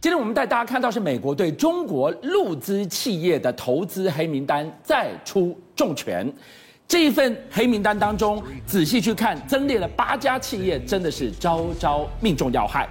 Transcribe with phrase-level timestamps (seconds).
[0.00, 6.32] 今天我们带大家看到是美国对中国陆资企业的投资黑名单再出重拳。
[6.86, 12.88] 这一份黑名单当中，仔细去看，增列了八家企业，真的是招招命中要害。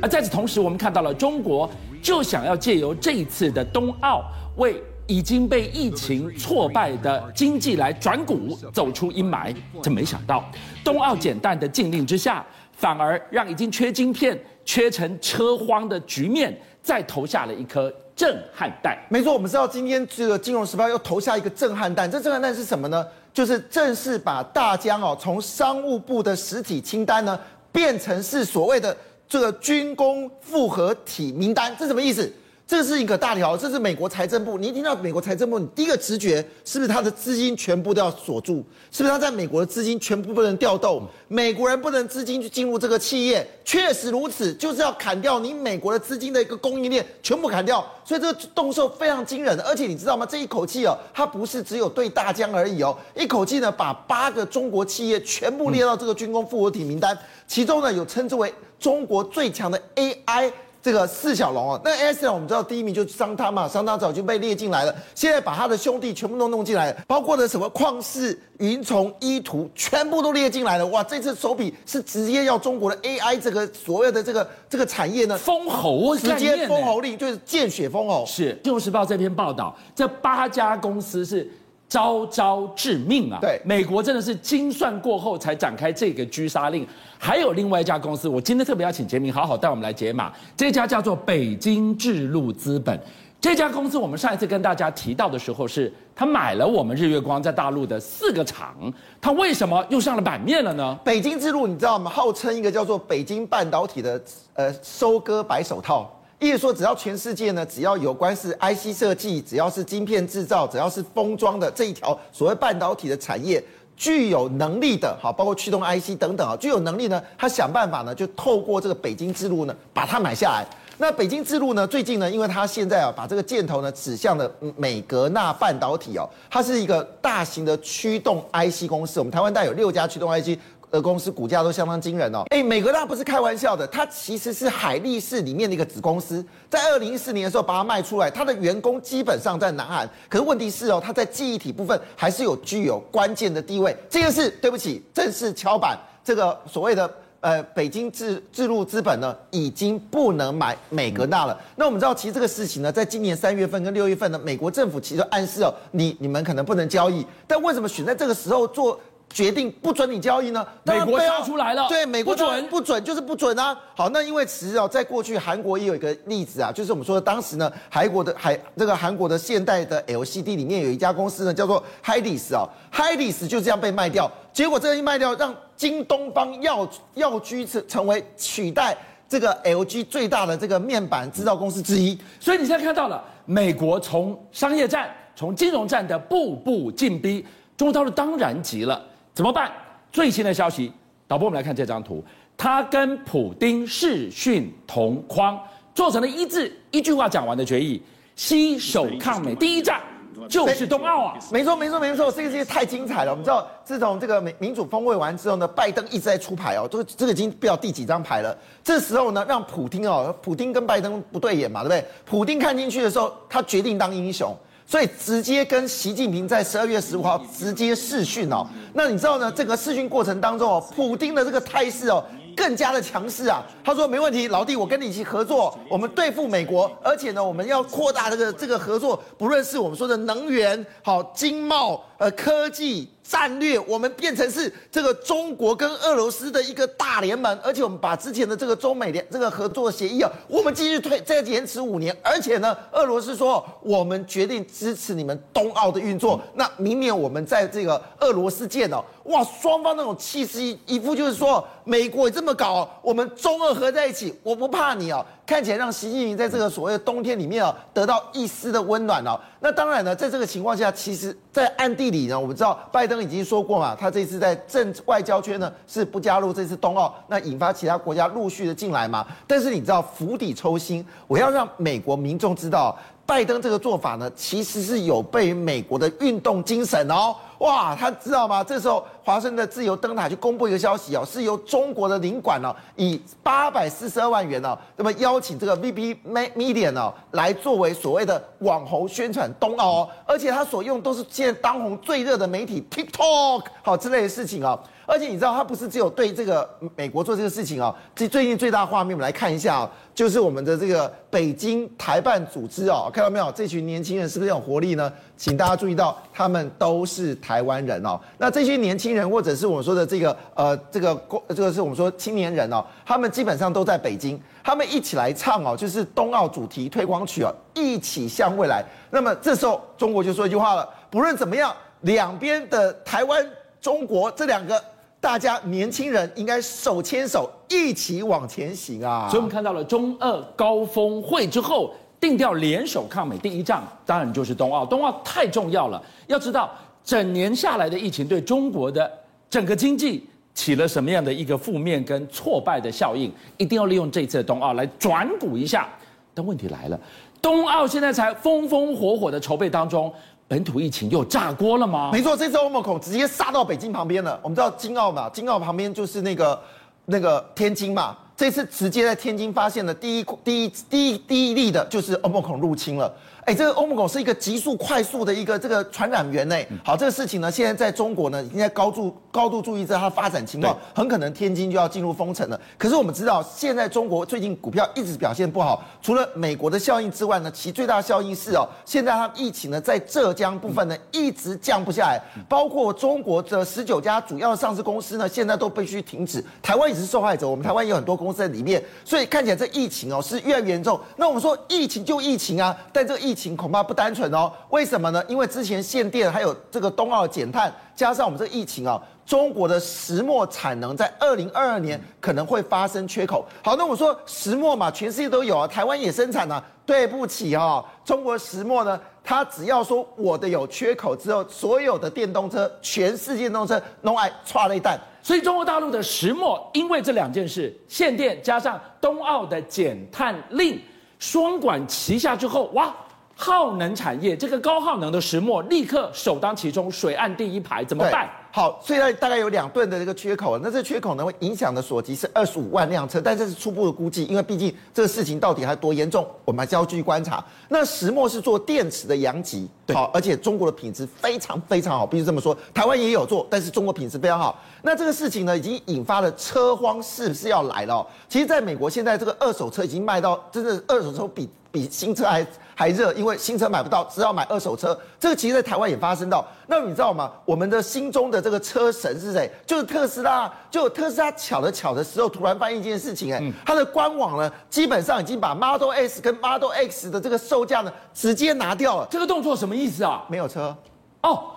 [0.00, 4.24] 而在此同时，我们看到了中国就想要借由这一次的冬奥，
[4.56, 9.54] 为已经被疫情挫败的经济来转股，走出阴霾。
[9.82, 10.42] 真没想到，
[10.82, 14.36] 冬奥减碳的禁令之下，反而让已经缺晶片。
[14.66, 18.98] 缺成车荒的局面，再投下了一颗震撼弹。
[19.08, 22.10] 没错，我们知道今天这个《金融时报》又投下一个震撼弹。
[22.10, 23.06] 这震撼弹是什么呢？
[23.32, 27.38] 就是正式把大疆哦从商务部的实体清单呢，
[27.70, 28.96] 变成是所谓的
[29.28, 31.74] 这个军工复合体名单。
[31.78, 32.30] 这什么意思？
[32.68, 34.58] 这是一个大条，这是美国财政部。
[34.58, 38.64] 你一听到美国财政部，你第一个直觉是不是他的资金全部都要锁住？
[38.90, 41.06] 是不是他在美国的资金全部不能调动？
[41.28, 43.46] 美国人不能资金去进入这个企业？
[43.64, 47.86] 确实如此，就是要砍掉你美国的资金的一个供应链，全部砍掉。
[48.04, 50.26] 所以这个动作非常惊人，而且你知道吗？
[50.26, 60.50] 这一口气哦，它不是只有对大疆而已哦，一口气呢把八个中国企业全部列到这个军工复合体名单，其中呢有称之为中国最强的 AI。
[60.86, 62.32] 这个四小龙哦，那 S 呢？
[62.32, 64.94] 我们知道第一名就是商汤嘛，商汤早就被列进来了。
[65.16, 70.86] 现在把他的兄弟全部都弄进来了，包括的什么旷视、云从、依图，全部都列进来了。
[70.86, 78.24] 哇，这次手笔是直接要中国的 AI 这个所谓的这个这个产业呢封喉，直接封喉令就是见血封喉。
[78.24, 81.50] 是《金融时报》这篇报道，这八家公司是。
[81.88, 83.38] 招招致命啊！
[83.40, 86.86] 对，美国真的是精算过后才展开这个狙杀令。
[87.18, 90.32] 还有另外一家公司，我今天特别要请杰明好好带我们来解码。
[90.56, 92.98] 这家叫做北京智路资本。
[93.38, 98.74] 这家公司我们上一次跟大家提到的时候，是他买了我们日月光在大陆的四个厂，
[99.20, 100.98] 他为什么又上了版面了呢？
[101.04, 102.10] 北京智路，你知道吗？
[102.10, 104.20] 号称一个叫做北京半导体的
[104.54, 106.10] 呃收割白手套。
[106.38, 113.62] 意思说，只要全世界呢，只要有关是 IC 设计，只要是晶片制造，只要是封装的这一条所谓半导体的产业，
[113.96, 120.66] 具有能力的，好，包括驱动 IC 等等啊，具有能力呢，他想办法呢，就透过这个北京之路呢，把它买下来。
[120.98, 130.58] 那北京之路呢，最近呢，因为它现在啊，把这个箭头呢指向了美格纳半导体哦，它是一个大型的驱动 IC 公司，我们台湾大有六家驱动 IC。
[130.90, 143.94] 的公司股价都相当惊人哦，哎，美格纳不是开玩笑的，它其实是海力士里面的一个子公司，在二零一四年的时候把它卖出来，它的员工基本上在南韩，可是问题是哦，它在记忆体部分还是有具有关键的地位。
[144.08, 151.60] 这件事对不起，正式敲板，这个所谓的呃北京智智路资本呢，已经不能买美格纳了。
[151.74, 158.98] 那我们知道，其实这个事情呢，在今年三月份跟六月份呢，美国政府其实暗示哦，你你们可能不能交易，但为什么选在这个时候做？
[159.28, 160.66] 决定不准你交易呢？
[160.84, 163.78] 美国交出来了，对，美国不准，不准就是不准啊。
[163.94, 174.30] 好，那因为其实哦，在过去韩国也有一个例子啊，就是我们说的当时呢，韩国的韩这个韩国的现代的 LCD 里面有一家公司呢，叫做 Hydis 啊，Hydis 就这样被卖掉。
[174.54, 178.96] 结果这一卖掉，让京东方要要居成成为取代
[179.28, 182.18] 这个 LG 最大的这个面板制造公司之一。
[182.40, 187.44] 所以你现在看到了，美国从商业战、从金融战的步步进逼，
[187.76, 189.04] 中国大陆当然急了。
[189.36, 189.70] 怎么办？
[190.10, 190.90] 最新的消息，
[191.28, 192.24] 导播，我们来看这张图。
[192.56, 195.60] 他跟普丁视讯同框，
[195.94, 198.02] 做成了一字一句话讲完的决议：
[198.34, 199.54] 携手抗美。
[199.54, 200.00] 第一站
[200.48, 201.34] 就是冬奥啊！
[201.52, 203.32] 没错，没错，没错，这个事情太精彩了。
[203.32, 208.56] 我们知道，自从这个民民主峰会完之后呢，拜登一直在出牌哦，这个这个已经不知道第几张牌了。
[208.82, 212.04] 这时候呢，让普京哦，普京跟拜登不对眼嘛，对不对？
[212.24, 214.56] 普京看进去的时候，他决定当英雄。
[214.86, 218.64] 所以直接跟习近平在十二月十五号直接视讯哦，
[218.94, 219.50] 那你知道呢？
[219.50, 222.24] 这个视讯过程当中哦，普京的这个态势哦，
[222.56, 223.64] 更加的强势啊。
[223.84, 233.08] 他说没问题，老弟，我跟你一起合作，我们对付美国，而且呢，我们要扩大这个这个合作，不论是我们说的能源、好经贸、呃科技。
[233.28, 255.24] 战略，我们变成是这个中国跟俄罗斯的一个大联盟，而且我们把之前的这个中美联这个合作协议啊，我们继续推，再延迟五年，而且呢，俄罗斯说我们决定支持你们冬奥的运作，那明年我们在这个俄罗斯见哦，哇，双方那种气势一副就是说，美国也这么搞，我们中俄合在一起，我不怕你哦。
[255.46, 259.38] 看起来让习近平在这个所谓的冬天里面啊，得到一丝的温暖哦。
[259.60, 269.26] 那当然呢，在这个情况下，其实，在暗地里呢，我们知道拜登已经说过嘛，他这次在政外交圈呢是不加入这次冬奥，那引发其他国家陆续的进来嘛。
[269.46, 277.34] 但是你知道釜底抽薪，我要让美国民众知道，拜登这个做法呢，其实是有悖于美国的运动精神哦。
[277.58, 278.62] 哇，他知道吗？
[278.62, 294.78] 这时候华盛顿自由灯塔就公布一个消息哦，是由中国的领馆哦，以八百四十二万元哦，那么邀请这个 VP Media 哦，来作为所谓的网红宣传冬奥哦，而且他所用都是现在当红最热的媒体 TikTok 好之类的事情哦。
[295.08, 297.94] 而且你知道，他不是只有对这个美国做这个事情哦。
[298.16, 303.52] 最最近最大画面，我们来看一下哦，就是我们的这个北京台办组织哦，看到没有？
[303.52, 305.12] 这群年轻人是不是有活力呢？
[305.36, 308.18] 请大家注意到，他们都是台湾人哦。
[308.36, 318.84] 那这些年轻人，或者是我们说的这个呃，这个这个是我们说青年人哦，他们基本上都在北京，他们一起来唱哦，就是冬奥主题推广曲哦，一起向未来。
[319.10, 323.44] 那么这时候，中国就说一句话了：不论怎么样，两边的台湾、
[323.80, 324.80] 中国这两个。
[325.18, 329.26] 大家年轻人应该手牵手一起往前行啊！
[329.28, 334.86] 所以我们看到了中二高峰会之后定调联手抗美，第一仗当然就是冬奥。
[334.86, 336.70] 冬奥太重要了，要知道
[337.06, 339.10] 整年下来的疫情对中国的
[339.48, 345.88] 整个经济起了什么样的一个负面跟挫败的效应，一定要利用这次的冬奥来转股一下。
[346.34, 347.00] 但问题来了，
[347.40, 350.12] 冬奥现在才风风火火的筹备当中。
[350.48, 352.10] 本土疫情又炸锅了吗？
[352.12, 354.38] 没错，这次欧盟孔直接杀到北京旁边了。
[354.44, 356.62] 我们知道京奥嘛，京奥旁边就是那个
[357.06, 358.16] 那个天津嘛。
[358.36, 363.12] 这次直接在天津发现了第一第一第一第一例的，就是欧盟孔入侵了。
[363.46, 366.56] 哎，这个欧盟狗是一个急速快速的一个这个传染源呢。
[366.84, 372.60] 好，这个事情呢，现在在中国呢，应该高度高度注意在它发展情况，很可能天津就要进入封城了。
[372.76, 386.44] 可是我们知道，现在中国最近股票一直表现不好，除了美国的效应之外呢，其最大效应是哦，现在它疫情呢在浙江部分呢一直降不下来，包括中国的十九家主要的上市公司呢，现在都必须停止。
[386.60, 391.00] 台湾也是受害者，我们台湾也有很多公司在里面，所以看起来这疫情哦是越来越严重。
[391.14, 395.22] 那我们说疫情就疫情啊，但这个疫情恐怕不单纯哦，为什么呢？
[395.28, 403.46] 因为之前限电，还有这个冬奥减碳，加上我们这个疫情啊，中国的石墨产能在二零二二年可能会发生缺口。
[403.62, 406.64] 好，那我说石墨嘛，全世界都有啊，台湾也生产啊。
[406.86, 414.96] 对不起哈，中国石墨呢，它只要说我的有缺口之后，所有的电动车，全世界电动车都爱剉咧等。
[415.20, 420.80] 所以中国大陆的石墨，因为这两件事，限电加上冬奥的减碳令。
[421.18, 422.94] 双管齐下之后，哇，
[423.38, 428.28] 耗能产业这个高耗能的石墨立刻首当其冲，水岸第一排，怎么办？
[428.56, 437.44] 好，虽然大概有两吨的这个缺口，那这缺口呢会影响的所及是二十五万辆车，但这是初步的估计，因为毕竟这个事情到底还多严重，我们还是要继续观察。
[437.68, 442.56] 那石墨是做电池的阳极，好，而且中国的品质非常非常好，必须这么说。
[442.72, 444.58] 台湾也有做，但是中国品质非常好。
[444.80, 448.06] 那这个事情呢，已经引发了车荒，是不是要来了？
[448.26, 454.98] 其实，在美国现在这个二手车已经卖到，真的二手车比比新车还还热，因为新车买不到，只好买二手车。
[455.20, 456.46] 这个其实，在台湾也发生到。
[456.68, 457.30] 那你知道吗？
[457.44, 459.50] 我们的心中的这个车神是谁？
[459.66, 460.48] 就是特斯拉。
[460.70, 469.08] 就特斯拉巧的巧的时候，突然发现一件事情，哎，它的官网呢，基本上已经把 Model S 跟 Model X 的这个售价呢，直接拿掉了。
[469.10, 470.24] 这个动作什么意思啊？
[470.28, 470.76] 没有车。
[471.22, 471.55] 哦。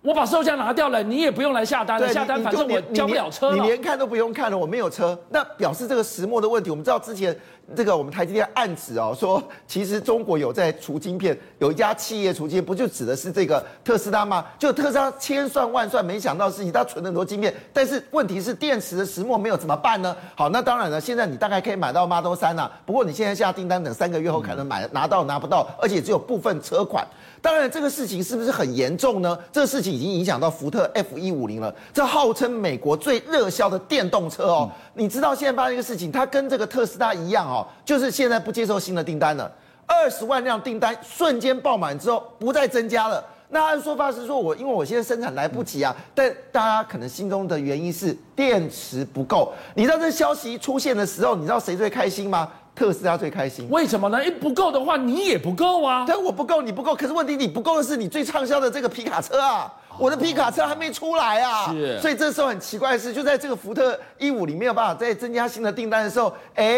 [0.00, 2.12] 我把售价拿掉了，你也不用来下单了。
[2.12, 3.56] 下单反正我交不了车了。
[3.56, 5.18] 你连看都不用看了，我没有车。
[5.28, 6.70] 那表示这个石墨的问题。
[6.70, 7.36] 我们知道之前
[7.74, 14.44] 这个我们台积电案子哦，说其实中国有在除晶片，有一家企业除晶片，不就指的是这个特斯拉吗？
[14.56, 17.52] 就特斯拉千算万算，没想到事情，它存了很多晶片。
[17.72, 20.16] 但是问题是电池的石墨没有怎么办呢？
[20.36, 27.04] 好，那当然了，现在你大概可以买到 Model 3啊，不过你现在下订单，等三个月后可能买拿到拿不到，而且只有部分车款。
[27.40, 29.38] 当然，这个事情是不是很严重呢？
[29.52, 34.70] 这个事情已经影响到福特 F 一五零了，这号称美国最热销的电动车哦。
[34.94, 39.50] 你知道现在发生一个事情，它跟这个特斯拉一样哦，就是现在不接受新的订单了，
[39.86, 43.24] 二十万辆订单瞬间爆满之后不再增加了。
[43.50, 49.52] 那按说法是说我因为我现在生产来不及啊，但大家可能心中的原因是电池不够。
[49.74, 52.50] 你知道这消息一出现的时候，你知道谁最开心吗？
[52.78, 54.24] 特斯拉最开心，为什么呢？
[54.24, 56.04] 一不够的话，你也不够啊。
[56.06, 56.94] 但，我不够，你不够。
[56.94, 59.72] 可是问题，你不够的是你最畅销的这个皮卡车啊。
[59.98, 66.74] 我的皮卡车还没出来啊，是，所以这时候很奇怪的是，就在这个福特一五里没有办法再增加新的订单的时候，哎，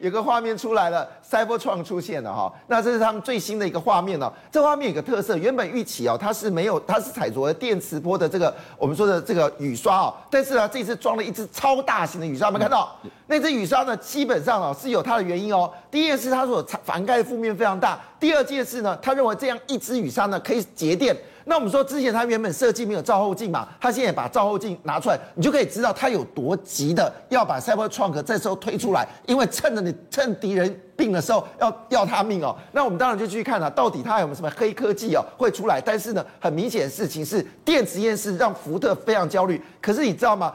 [0.00, 4.32] 有个画面出来了，Cybertron 出现了哈，那这是他们最新的一个画面哦。
[4.50, 12.96] 这画面有个特色，原本预期哦，它是没有，它是采着了电磁波的这个我们说的这个雨刷哦，但是呢，这次装了一只超大型的雨刷，有没有看到？
[13.26, 15.70] 那只雨刷呢，基本上哦是有它的原因哦。
[15.90, 21.14] 第一件事，它所涵盖的负面非常大；第二件事呢，他认为这样一只雨刷呢可以节电。
[21.44, 32.56] 那我们说之前它原本设计没有照后镜嘛，它现在把照后镜拿出来，你就可以知道它有多急的要把 Cybertruck 这时候推出来，因为趁着你趁敌人病的时候要要他命哦。
[32.72, 35.80] 那我们当然就去看了，到底它有没有什么黑科技哦会出来？
[35.80, 39.60] 但是呢，很明显的事情是电子验试让福特非常焦虑。
[39.80, 40.52] 可是你知道吗？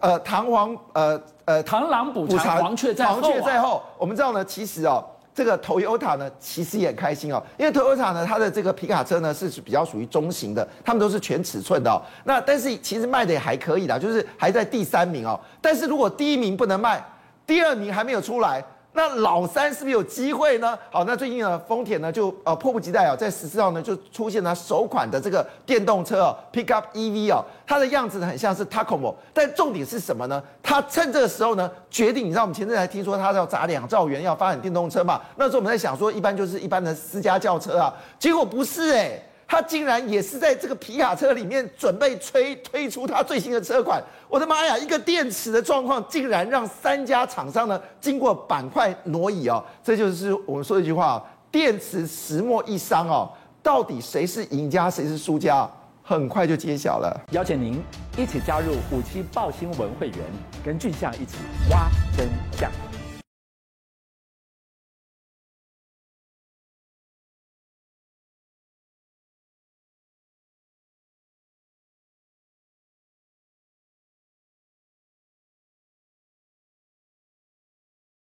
[0.00, 3.20] 呃，弹簧呃呃，螳螂捕蝉，黄雀在后，啊。
[3.20, 3.82] 黄雀在后。
[3.98, 5.04] 我们知道呢，其实哦。
[5.34, 12.00] 这个 Toyota 呢，其实也很开心哦，因为 Toyota 呢，它的这个皮卡车呢是比较属于中型的，他们都是全尺寸的哦。
[12.24, 15.38] 那但是其实卖的也还可以的，就是还在第三名哦。
[15.60, 17.04] 但是如果第一名不能卖，
[17.44, 18.64] 第二名还没有出来。
[18.96, 20.78] 那老三是不是有机会呢？
[20.88, 30.40] 好，那最近呢，丰田呢就呃迫不及待啊，在十四号呢就出现了首款的这个电动车哦，Pickup EV 哦，它的样子呢很像是 Tacoma，但重点是什么呢？
[30.62, 35.20] 它趁这个时候呢决定，你知道我们前阵还听说它要砸两兆元要发展电动车嘛？
[35.36, 44.76] 那时候我们在想说，一般就是一般的私家轿车啊，结果不是哎、他竟然也是在这个皮卡车里面准备推推出他最新的车款，我的妈呀！
[44.76, 53.30] 一个电池的状况竟然让三家厂商呢经过板块挪移哦，这就是我们说一句话：电池石墨一伤哦，
[53.62, 55.70] 到底谁是赢家，谁是输家？
[56.02, 57.18] 很快就揭晓了。
[57.30, 57.82] 邀请您
[58.18, 60.18] 一起加入五七爆新闻会员，
[60.62, 61.36] 跟俊相一起
[61.70, 62.70] 挖真相。